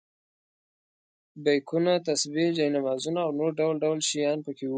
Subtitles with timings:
[1.43, 4.69] بیکونه، تسبیح، جاینمازونه او نور ډول ډول شیان په کې وو.